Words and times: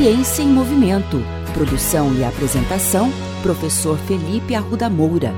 Ciência 0.00 0.44
em 0.44 0.46
Movimento. 0.46 1.16
Produção 1.52 2.14
e 2.14 2.22
apresentação, 2.22 3.10
professor 3.42 3.98
Felipe 3.98 4.54
Arruda 4.54 4.88
Moura. 4.88 5.34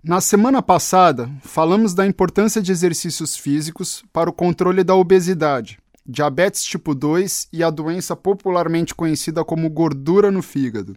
Na 0.00 0.20
semana 0.20 0.62
passada, 0.62 1.28
falamos 1.42 1.92
da 1.92 2.06
importância 2.06 2.62
de 2.62 2.70
exercícios 2.70 3.36
físicos 3.36 4.04
para 4.12 4.30
o 4.30 4.32
controle 4.32 4.84
da 4.84 4.94
obesidade, 4.94 5.80
diabetes 6.06 6.62
tipo 6.62 6.94
2 6.94 7.48
e 7.52 7.64
a 7.64 7.70
doença 7.70 8.14
popularmente 8.14 8.94
conhecida 8.94 9.44
como 9.44 9.68
gordura 9.68 10.30
no 10.30 10.40
fígado. 10.40 10.94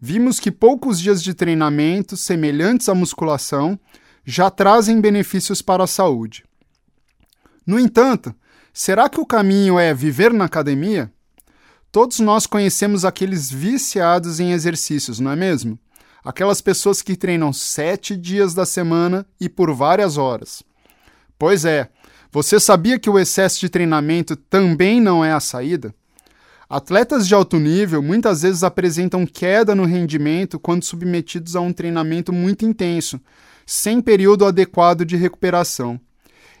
Vimos 0.00 0.40
que 0.40 0.50
poucos 0.50 0.98
dias 0.98 1.22
de 1.22 1.34
treinamento, 1.34 2.16
semelhantes 2.16 2.88
à 2.88 2.94
musculação, 2.94 3.78
já 4.24 4.48
trazem 4.48 4.98
benefícios 4.98 5.60
para 5.60 5.84
a 5.84 5.86
saúde. 5.86 6.42
No 7.66 7.78
entanto, 7.78 8.34
será 8.72 9.08
que 9.08 9.20
o 9.20 9.26
caminho 9.26 9.78
é 9.78 9.94
viver 9.94 10.32
na 10.32 10.44
academia? 10.44 11.10
Todos 11.90 12.18
nós 12.18 12.46
conhecemos 12.46 13.04
aqueles 13.04 13.50
viciados 13.50 14.40
em 14.40 14.52
exercícios, 14.52 15.20
não 15.20 15.30
é 15.30 15.36
mesmo? 15.36 15.78
Aquelas 16.24 16.60
pessoas 16.60 17.00
que 17.00 17.16
treinam 17.16 17.52
sete 17.52 18.16
dias 18.16 18.52
da 18.52 18.66
semana 18.66 19.26
e 19.40 19.48
por 19.48 19.72
várias 19.72 20.16
horas. 20.16 20.62
Pois 21.38 21.64
é, 21.64 21.88
você 22.32 22.58
sabia 22.58 22.98
que 22.98 23.08
o 23.08 23.18
excesso 23.18 23.60
de 23.60 23.68
treinamento 23.68 24.34
também 24.34 25.00
não 25.00 25.24
é 25.24 25.32
a 25.32 25.40
saída? 25.40 25.94
Atletas 26.68 27.28
de 27.28 27.34
alto 27.34 27.58
nível 27.58 28.02
muitas 28.02 28.42
vezes 28.42 28.64
apresentam 28.64 29.24
queda 29.24 29.74
no 29.74 29.84
rendimento 29.84 30.58
quando 30.58 30.82
submetidos 30.82 31.54
a 31.54 31.60
um 31.60 31.72
treinamento 31.72 32.32
muito 32.32 32.64
intenso, 32.64 33.20
sem 33.64 34.00
período 34.00 34.44
adequado 34.44 35.04
de 35.04 35.16
recuperação. 35.16 36.00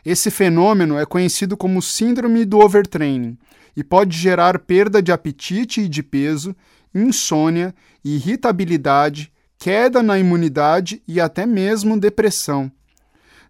Esse 0.04 0.30
fenômeno 0.30 0.98
é 0.98 1.06
conhecido 1.06 1.56
como 1.56 1.80
síndrome 1.80 2.44
do 2.44 2.58
overtraining 2.58 3.38
e 3.76 3.82
pode 3.82 4.16
gerar 4.16 4.58
perda 4.58 5.02
de 5.02 5.10
apetite 5.10 5.80
e 5.80 5.88
de 5.88 6.02
peso, 6.02 6.54
insônia, 6.94 7.74
irritabilidade, 8.04 9.32
queda 9.58 10.02
na 10.02 10.18
imunidade 10.18 11.02
e 11.08 11.20
até 11.20 11.46
mesmo 11.46 11.98
depressão. 11.98 12.70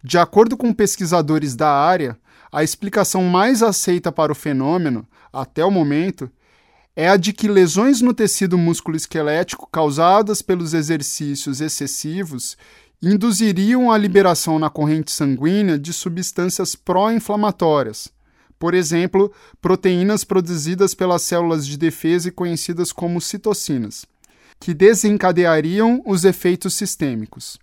De 0.02 0.16
acordo 0.16 0.56
com 0.56 0.72
pesquisadores 0.72 1.56
da 1.56 1.70
área, 1.70 2.16
a 2.52 2.62
explicação 2.62 3.24
mais 3.24 3.62
aceita 3.62 4.12
para 4.12 4.30
o 4.30 4.34
fenômeno, 4.34 5.06
até 5.33 5.64
o 5.64 5.70
momento, 5.70 6.30
é 6.94 7.08
a 7.08 7.16
de 7.16 7.33
que 7.33 7.48
lesões 7.48 8.00
no 8.00 8.14
tecido 8.14 8.56
músculo-esquelético 8.56 9.66
causadas 9.66 10.41
pelos 10.41 10.72
exercícios 10.72 11.61
excessivos 11.61 12.56
induziriam 13.05 13.91
a 13.91 13.98
liberação 13.98 14.58
na 14.58 14.70
corrente 14.70 15.10
sanguínea 15.10 15.78
de 15.78 15.92
substâncias 15.92 16.74
pró-inflamatórias, 16.74 18.12
por 18.58 18.72
exemplo, 18.72 19.33
proteínas 19.61 20.24
produzidas 20.24 20.94
pelas 20.94 21.22
células 21.22 21.66
de 21.66 21.77
defesa 21.77 22.28
e 22.28 22.33
conhecidas 22.33 22.92
como 22.92 23.20
citocinas, 23.20 24.06
que 24.58 24.72
desencadeariam 24.72 26.02
os 26.06 26.24
efeitos 26.24 26.74
sistêmicos. 26.74 27.58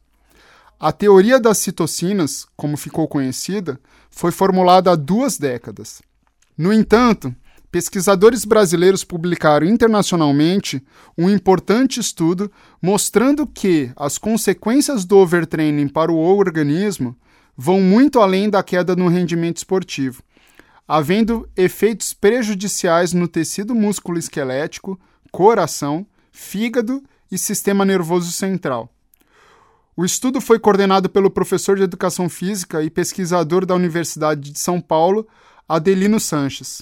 A 0.80 0.92
teoria 0.92 1.40
das 1.40 1.58
citocinas, 1.58 2.46
como 2.56 2.78
ficou 2.78 3.08
conhecida, 3.08 3.80
foi 4.10 4.32
formulada 4.32 4.92
há 4.92 4.96
duas 4.96 5.38
décadas. 5.38 6.02
No 6.58 6.72
entanto, 6.72 7.34
pesquisadores 7.72 8.44
brasileiros 8.44 9.04
publicaram 9.04 9.66
internacionalmente 9.66 10.84
um 11.18 11.30
importante 11.30 12.00
estudo 12.00 12.52
mostrando 12.82 13.48
que 13.48 13.92
as 13.96 14.18
consequências 14.18 15.06
do 15.06 15.18
overtraining 15.18 15.88
para 15.88 16.12
o 16.12 16.18
organismo 16.18 17.16
vão 17.56 17.80
muito 17.80 18.20
além 18.20 18.50
da 18.50 18.62
queda 18.62 18.96
no 18.96 19.08
rendimento 19.08 19.58
esportivo, 19.58 20.22
havendo 20.88 21.48
efeitos 21.56 22.14
prejudiciais 22.14 23.14
no 23.14 23.28
tecido 23.28 23.74
músculo-esquelético, 23.74 25.00
coração, 25.32 26.06
fígado 26.32 27.02
e 27.32 27.38
sistema 27.38 27.86
nervoso 27.86 28.32
central. 28.32 28.94
O 29.96 30.04
estudo 30.04 30.42
foi 30.42 30.60
coordenado 30.60 31.10
pelo 31.10 31.30
professor 31.30 31.78
de 31.78 31.84
educação 31.84 32.28
física 32.28 32.84
e 32.84 32.90
pesquisador 32.90 33.66
da 33.66 33.76
Universidade 33.76 34.52
de 34.52 34.60
São 34.60 34.82
Paulo, 34.82 35.28
Adelino 35.68 36.20
Sanches. 36.20 36.82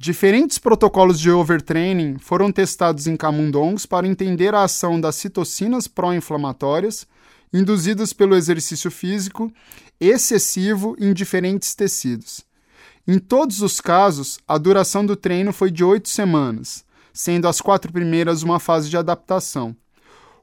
Diferentes 0.00 0.58
protocolos 0.58 1.18
de 1.18 1.28
overtraining 1.28 2.18
foram 2.18 2.52
testados 2.52 3.08
em 3.08 3.16
camundongos 3.16 3.84
para 3.84 4.06
entender 4.06 4.54
a 4.54 4.62
ação 4.62 5.00
das 5.00 5.16
citocinas 5.16 5.88
pró-inflamatórias 5.88 7.04
induzidas 7.52 8.12
pelo 8.12 8.36
exercício 8.36 8.92
físico 8.92 9.52
excessivo 9.98 10.94
em 11.00 11.12
diferentes 11.12 11.74
tecidos. 11.74 12.44
Em 13.08 13.18
todos 13.18 13.60
os 13.60 13.80
casos, 13.80 14.38
a 14.46 14.56
duração 14.56 15.04
do 15.04 15.16
treino 15.16 15.52
foi 15.52 15.68
de 15.68 15.82
oito 15.82 16.08
semanas, 16.08 16.84
sendo 17.12 17.48
as 17.48 17.60
quatro 17.60 17.92
primeiras 17.92 18.44
uma 18.44 18.60
fase 18.60 18.88
de 18.88 18.96
adaptação. 18.96 19.74